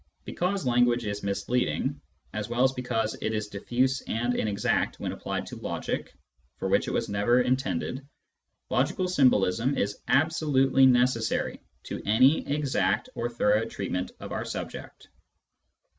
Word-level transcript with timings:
Because 0.25 0.65
language 0.65 1.05
is 1.05 1.21
misleading, 1.21 2.01
as 2.33 2.49
well 2.49 2.63
as 2.63 2.71
because 2.71 3.15
it 3.21 3.33
is 3.35 3.49
diffuse 3.49 4.01
and 4.07 4.33
inexact 4.35 4.99
when 4.99 5.11
applied 5.11 5.45
to 5.45 5.57
logic 5.57 6.11
(for 6.57 6.67
which 6.67 6.87
it 6.87 6.91
was 6.91 7.07
never 7.07 7.39
intended), 7.43 8.03
logical 8.71 9.07
symbolism 9.07 9.77
is 9.77 9.99
absolutely 10.07 10.87
necessary 10.87 11.61
to 11.83 12.01
any 12.03 12.39
exact 12.49 13.09
or 13.13 13.29
thorough 13.29 13.65
treatment 13.65 14.11
of 14.19 14.31
our 14.31 14.43
subject. 14.43 15.07